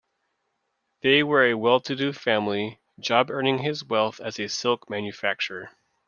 They 1.03 1.21
were 1.21 1.45
a 1.45 1.53
well-to-do 1.53 2.11
family, 2.13 2.79
Job 2.99 3.29
earning 3.29 3.59
his 3.59 3.85
wealth 3.85 4.19
as 4.19 4.39
a 4.39 4.49
silk 4.49 4.89
manufacturer. 4.89 5.69